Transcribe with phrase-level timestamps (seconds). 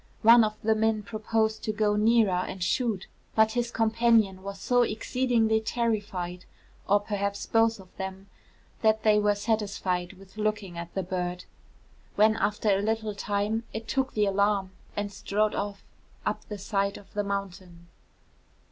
[0.23, 3.05] One of the men proposed to go nearer and shoot;
[3.35, 6.45] but his companion was so exceedingly terrified,
[6.89, 8.25] or perhaps both of them,
[8.81, 11.45] that they were satisfied with looking at the bird;
[12.15, 15.83] when after a little time it took the alarm and strode off
[16.25, 17.85] up the side of the mountain.'